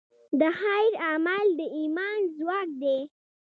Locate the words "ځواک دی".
2.37-2.99